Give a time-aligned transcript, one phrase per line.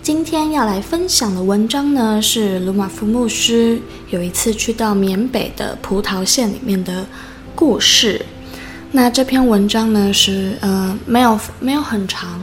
[0.00, 7.06] 今天要来分享的文章呢，是鲁马夫牧师有一次去到缅北的葡萄县里面的
[7.54, 8.24] 故事。
[8.92, 12.40] 那这篇文章呢是呃没有没有很长，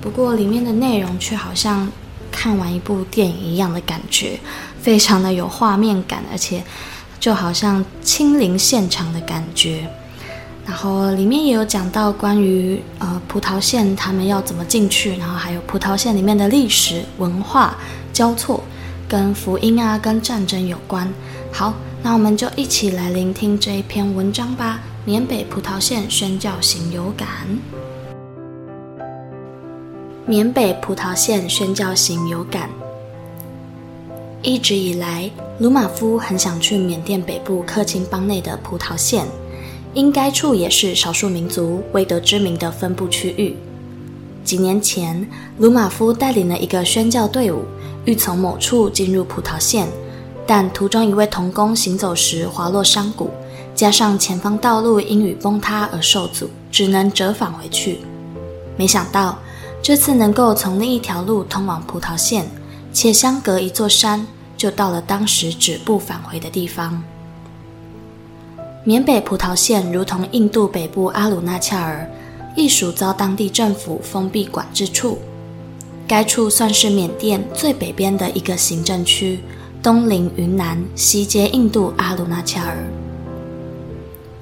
[0.00, 1.90] 不过里面的内容却好像
[2.30, 4.38] 看完一部电影一样的感觉，
[4.82, 6.62] 非常的有画面感，而且
[7.18, 9.88] 就好像亲临现场的感觉。
[10.66, 17.76] 然后里面也有讲到关于呃葡萄县他们要怎么进去，然后还有葡萄县里面的历史文化
[18.12, 18.60] 交错，
[19.08, 21.08] 跟福音啊跟战争有关。
[21.52, 21.72] 好，
[22.02, 24.80] 那我们就一起来聆听这一篇文章吧。
[25.04, 27.28] 缅北葡萄县宣教行有感。
[30.26, 32.68] 缅北葡萄县宣教行有感。
[34.42, 39.24] 一直以来，鲁马夫很想去缅甸北部克钦邦内的葡萄县。
[39.96, 43.56] 因该处也是少数民族未得知名的分布区域。
[44.44, 47.62] 几年前，鲁马夫带领了一个宣教队伍，
[48.04, 49.88] 欲从某处进入葡萄县，
[50.46, 53.30] 但途中一位童工行走时滑落山谷，
[53.74, 58.00] 加上前方道路因雨崩塌而受阻，只能折返回去。
[58.76, 59.38] 没想到
[59.80, 62.46] 这次能够从另一条路通往葡萄县，
[62.92, 64.26] 且相隔一座山，
[64.58, 67.02] 就到了当时止步返回的地方。
[68.88, 72.08] 缅北葡萄县如同印度北部阿鲁纳恰尔，
[72.54, 75.18] 亦属遭当地政府封闭管制处。
[76.06, 79.40] 该处算是缅甸最北边的一个行政区，
[79.82, 82.76] 东临云南，西接印度阿鲁纳恰尔。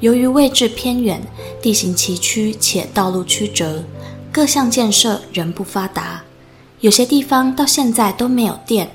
[0.01, 1.23] 由于位置偏远，
[1.63, 3.83] 地形崎岖且道路曲折，
[4.31, 6.23] 各项建设仍不发达，
[6.81, 8.91] 有些地方到现在都没有电，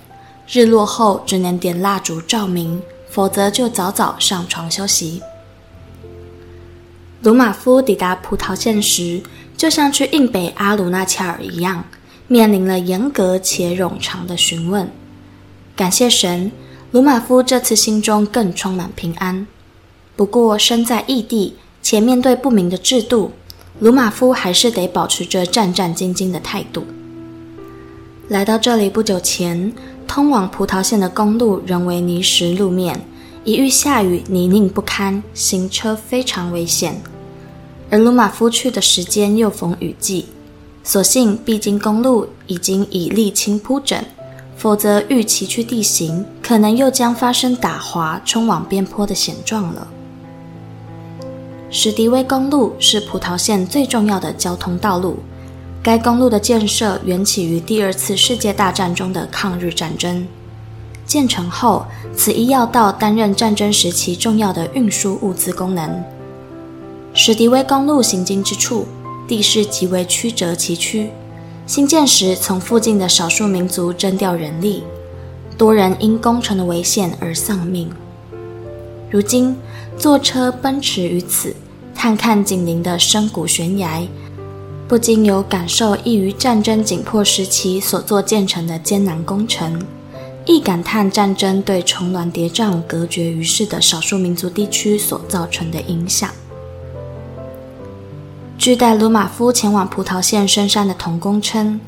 [0.48, 2.80] 日落后只能点蜡烛照明，
[3.10, 5.20] 否则就早早上床休息。
[7.22, 9.22] 鲁马夫抵达葡萄县时，
[9.58, 11.84] 就像去印北阿鲁纳恰尔一样，
[12.30, 14.90] 面临了严格且冗长的询问。
[15.76, 16.50] 感谢神，
[16.92, 19.46] 鲁马夫这次心中更充满平安。
[20.16, 23.34] 不过，身在异地且面对不明的制度，
[23.80, 26.86] 鲁马夫还是得保持着战战兢兢的态度。
[28.30, 29.74] 来到这里不久前，
[30.08, 33.02] 通往葡萄县的公路仍为泥石路面。
[33.46, 37.02] 一遇下雨，泥泞不堪，行车非常危险。
[37.90, 40.28] 而鲁马夫去的时间又逢雨季，
[40.84, 43.98] 所幸必经公路已经以沥青铺整，
[44.58, 49.88] 否则遇崎岖地形，可能又将发生打滑、冲往边坡的险状了。
[51.72, 55.18] 史迪威公路是葡萄县最重要的交通道路，
[55.82, 60.28] 该公路的建设缘起于第二次世界大战中的抗日战争。
[61.10, 66.04] 建成后，此一要道担任战争时期重要的运输物资功能。
[67.16, 68.86] 史迪威公路行经之处，
[69.28, 71.08] 地势极为曲折崎岖。
[71.66, 74.84] 兴建时，从附近的少数民族征调人力，
[75.58, 77.90] 多人因工程的危险而丧命。
[79.10, 79.58] 如今，
[79.98, 81.56] 坐车奔驰于此，
[81.96, 84.08] 探看紧邻的深谷悬崖，
[84.88, 89.82] 不禁有感受异于战争紧迫时期所做建成的艰难工程。
[90.50, 96.28] 亦感叹战争对重峦叠嶂、隔绝于世的少数民族地区所造成的影响。
[98.58, 101.80] 据带鲁马夫前往葡萄县深山的同工称，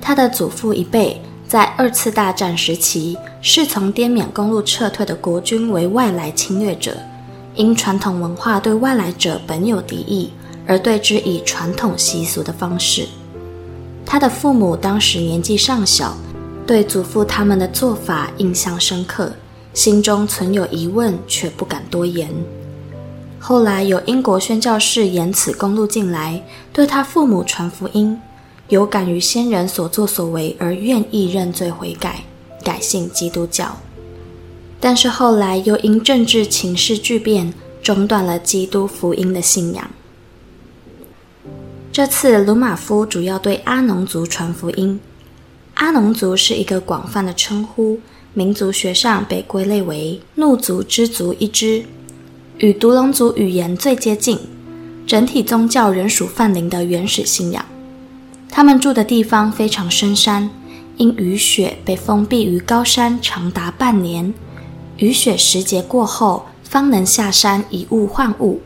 [0.00, 6.96] 他的祖父一辈在二次大战时期是从滇缅公路撤退的国军为外来侵略者，
[7.54, 10.32] 因传统文化对外来者本有敌意，
[10.66, 13.06] 而对之以传统习俗的方式。
[14.04, 16.16] 他的父母当时年纪尚小。
[16.68, 19.32] 对祖父他们的做法印象深刻，
[19.72, 22.28] 心中存有疑问，却不敢多言。
[23.38, 28.20] 后来有英国宣教士沿此公路进来，对他父母传福音，
[28.68, 32.24] 有感于先人所作所为而愿意认罪悔改，
[32.62, 33.78] 改信基督教。
[34.78, 39.90] 但是后来又因政治情势巨变，中断了基督福音的信仰。
[41.90, 45.00] 这次鲁马夫主要对阿农族传福音。
[45.78, 48.00] 阿农族是一个广泛的称呼，
[48.34, 51.84] 民族学上被归类为怒族之族一支，
[52.58, 54.36] 与独龙族语言最接近，
[55.06, 57.64] 整体宗教仍属泛灵的原始信仰。
[58.50, 60.50] 他们住的地方非常深山，
[60.96, 64.34] 因雨雪被封闭于高山长达半年。
[64.96, 68.60] 雨雪时节过后，方能下山以物换物，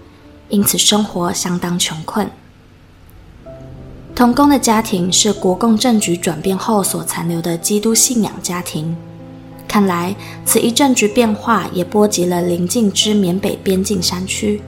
[0.48, 2.30] 因此生活相当穷困。
[4.14, 8.94] 童工的家庭是国共政局转变后所残留的基督信仰家庭。
[9.66, 10.14] 看来，
[10.44, 14.60] 此一政局变化也波及了邻近之缅北边境山区。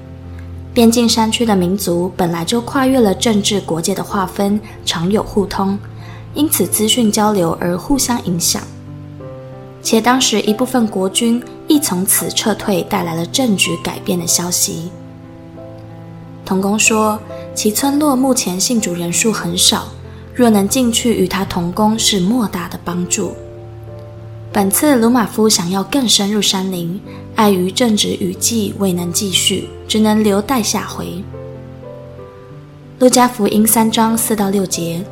[0.72, 5.78] 边境山区的民族本来就跨越了政治国界的划分，常有互通，
[6.32, 8.62] 因此资讯交流而互相影响。
[9.82, 14.90] 且当时一部分国军亦从此撤退，带来了政局改变的消息。
[16.44, 17.18] 同工说，
[17.54, 19.88] 其村落目前信主人数很少，
[20.34, 23.32] 若能进去与他同工，是莫大的帮助。
[24.52, 27.00] 本次鲁马夫想要更深入山林，
[27.34, 31.24] 碍于正值雨季，未能继续，只能留待下回。
[32.98, 35.04] 路加福音三章四到六节，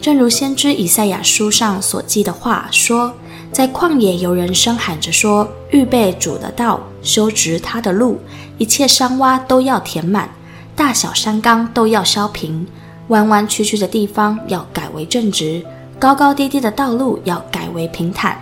[0.00, 3.12] 正如先知以赛亚书上所记的话说。
[3.52, 8.18] 在旷野，有人声喊着说：“预备主的道，修直他的路。
[8.58, 10.28] 一切山洼都要填满，
[10.76, 12.66] 大小山冈都要削平，
[13.08, 15.64] 弯弯曲曲的地方要改为正直，
[15.98, 18.38] 高高低低的道路要改为平坦。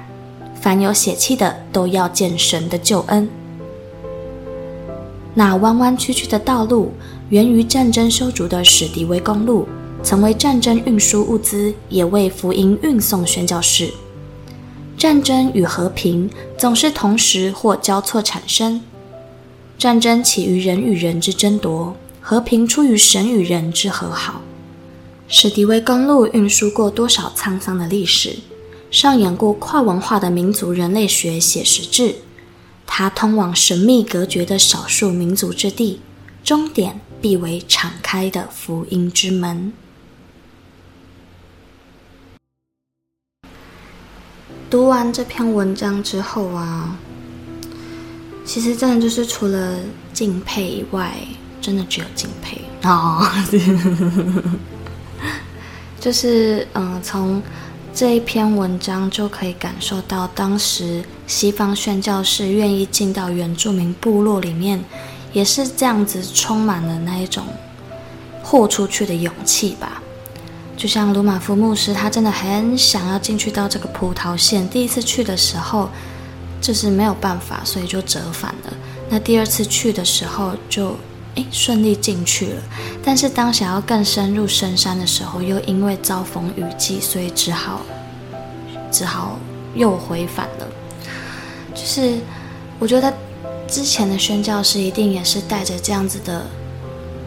[0.61, 3.29] 凡有血气的都要见神的救恩。”
[5.33, 6.93] 那弯弯曲曲的道路，
[7.29, 9.69] 源于战争修筑的史迪威公路，
[10.03, 13.93] 曾为战争运输物资，也为福音运送宣教士。
[14.99, 16.29] 战争与和平
[16.59, 18.81] 总是同时或交错产生。
[19.79, 21.95] 战争起于人与人之争夺，
[22.27, 24.41] 和平出于神与人之和好。
[25.29, 28.39] 史迪威公路运输过多少沧桑的历史，
[28.91, 32.15] 上演过跨文化的民族人类学写实志。
[32.87, 36.01] 它通往神秘隔绝的少数民族之地，
[36.43, 39.75] 终点必为敞开的福音之门。
[44.71, 46.97] 读完这篇文章之后啊，
[48.47, 49.79] 其实真的就是除了
[50.15, 51.15] 敬佩以外，
[51.65, 53.27] 真的只有敬佩哦。
[55.99, 57.43] 就是嗯，从
[57.95, 64.85] 这一篇文章就可以感受到，当时西方宣教士愿意进到原住民部落里面，
[65.33, 67.45] 也是这样子，充满了那一种
[68.43, 70.03] 豁出去的勇气吧。
[70.77, 74.69] 就像鲁马夫牧师，他真的很想要进去到这个葡萄县。
[74.69, 75.89] 第一次去的时候，
[76.61, 78.73] 就是没有办法，所以就折返了。
[79.09, 80.95] 那第二次去的时候，就
[81.37, 82.63] 诶顺利进去了。
[83.05, 87.81] 但是当想要更深入深山的时候，又因为遭逢雨季，所以只好
[88.91, 89.39] 只好
[89.75, 90.69] 又回返了。
[91.75, 92.19] 就是
[92.79, 93.13] 我觉得
[93.67, 96.47] 之前的宣教士一定也是带着这样子的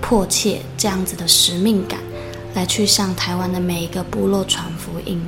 [0.02, 2.00] 迫切，这样子的使命感。
[2.56, 5.24] 来去向台湾的每一个部落传福音。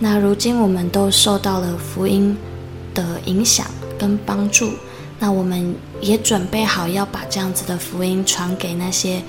[0.00, 2.36] 那如今我们都受到了福音
[2.92, 3.64] 的影响
[3.96, 4.72] 跟帮助，
[5.20, 9.22] 那我们也准备好要把这样子的福音传给那些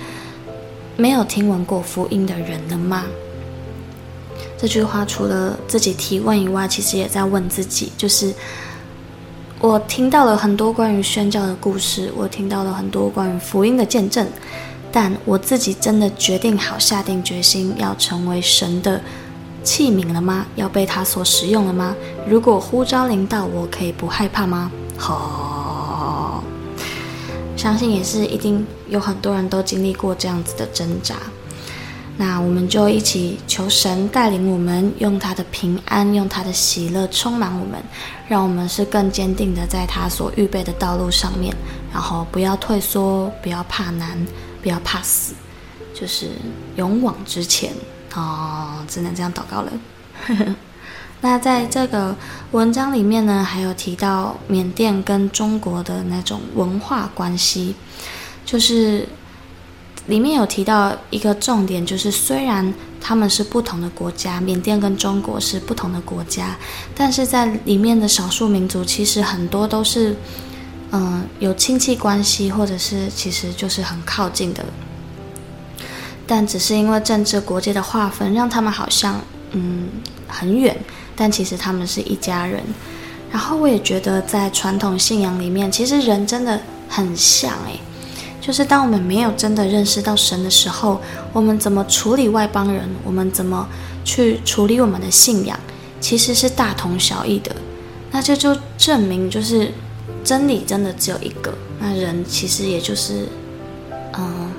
[0.96, 3.06] 没有听闻过福音的人了吗？
[4.58, 8.34] 这句话除了自己提问以外，其实也在问自己，就是
[9.60, 14.28] 我听到了很多关于宣教的故事，我听到了很多关于福音的见证。
[14.92, 19.00] 但我自己真的决定好，下定决心要成为神的
[19.64, 20.46] 器皿了吗？
[20.56, 21.96] 要被他所使用了吗？
[22.28, 24.72] 如果呼召临到，我可以不害怕吗？
[24.98, 25.59] 好、
[27.60, 31.18] 相信也是一定有很多人都经历过这样子的挣扎。
[32.16, 37.84] 那我们就一起求神带领我们，用他的平安，用他的喜乐充满我们，
[38.30, 41.54] 让我们是更坚定的在他所预备的道路上面，
[41.92, 44.18] 然后不要退缩，不要怕难。
[44.62, 45.34] 不要怕死，
[45.94, 46.32] 就是
[46.76, 47.72] 勇往直前
[48.14, 49.72] 哦，只能这样祷告了。
[51.22, 52.16] 那在这个
[52.52, 57.76] 文章里面呢，还有提到缅甸跟中国的那种文化关系，
[58.46, 59.08] 就是
[60.08, 66.56] 里面有提到一个重点，就是虽然他们是不同的国家，缅甸跟中国是不同的国家，
[66.96, 70.16] 但是在里面的少数民族，其实很多都是。
[70.92, 74.66] 嗯，有亲戚关系，或者是其实就是很靠近的
[76.26, 79.22] 但只是因为政治国界的划分，让他们好像
[79.52, 79.88] 嗯
[80.28, 80.76] 很远，
[81.20, 82.64] 但其实他们是一家人。
[83.30, 87.78] 然后我也觉得，在传统信仰里面，其实人真的很像诶。
[88.42, 91.00] 就是当我们没有真的认识到神的时候，
[91.34, 92.90] 我们怎么处理外邦人？
[93.04, 93.68] 我们怎么
[94.04, 95.60] 去处理我们的信仰？
[96.00, 97.54] 其实是大同小异的。
[98.12, 99.72] 那这就证明，就是
[100.24, 101.54] 真理真的只有一个。
[101.80, 103.28] 那人其实也就是，
[104.18, 104.50] 嗯，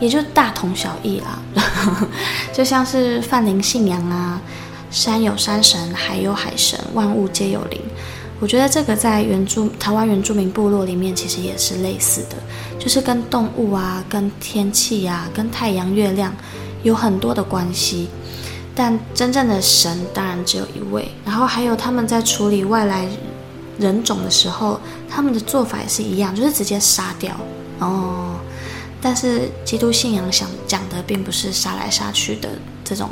[0.00, 1.38] 也就大同小异啦。
[2.52, 4.38] 就像是泛灵信仰啊，
[4.94, 7.80] 山有山神，海有海神，万物皆有灵。
[8.38, 12.36] 我觉得这个在原住台湾原住民部落里面，其实也是类似的，
[12.78, 16.32] 就是跟动物啊、跟天气啊、跟太阳、月亮
[16.84, 18.08] 有很多的关系。
[18.72, 21.08] 但真正的神当然只有一位。
[21.24, 23.04] 然后还有他们在处理外来
[23.80, 24.78] 人种的时候，
[25.10, 27.34] 他们的做法也是一样，就是直接杀掉。
[27.80, 28.36] 哦，
[29.02, 32.48] 但是基督信仰想讲的并不是杀来杀去的
[32.84, 33.10] 这种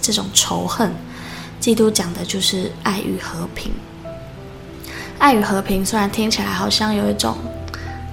[0.00, 0.92] 这种仇恨，
[1.58, 3.72] 基督讲的就是爱与和平。
[5.18, 7.36] 爱与和平虽然听起来好像有一种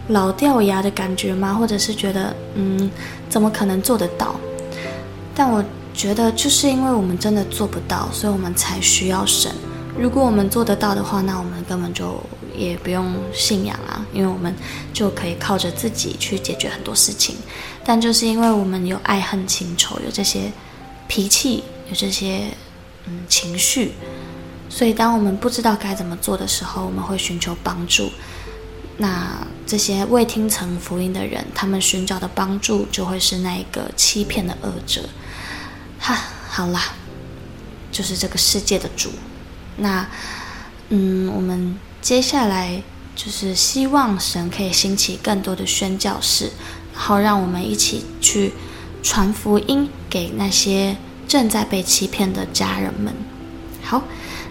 [0.08, 1.54] 老掉牙的感觉吗？
[1.54, 2.90] 或者是觉得嗯，
[3.30, 4.36] 怎么可能做得到？
[5.36, 9.52] 但我觉得就是因为我们真的做不到，所以我们才需要神。
[9.98, 12.22] 如果我们做得到的话，那我们根本就
[12.56, 14.56] 也不用信仰啊，因为我们
[14.94, 17.36] 就可以靠着自己去解决很多事情。
[17.84, 20.52] 但就是因为我们有爱恨情仇，有这些
[21.12, 22.44] 脾气，有这些
[23.06, 23.92] 嗯情绪。
[24.70, 28.10] 所以，当我们不知道该怎么做的时候，我们会寻求帮助。
[28.96, 35.10] 那这些未听从福音的人，他们寻找的帮助就会是那一个欺骗的恶者。
[36.00, 36.18] 哈，
[36.50, 36.82] 好啦，
[37.92, 39.12] 就是这个世界的主。
[39.76, 40.08] 那，
[40.88, 42.82] 嗯，我们接下来
[43.18, 46.52] 就是希望神可以兴起更多的宣教士，
[46.94, 48.54] 然后让我们一起去
[49.02, 50.96] 传福音给那些
[51.28, 53.14] 正在被欺骗的家人们。
[53.82, 54.02] 好。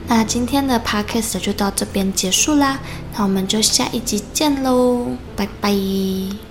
[0.08, 2.80] 那今天的 podcast 就到这边结束啦，
[3.14, 6.49] 那我们就下一集见喽，拜拜。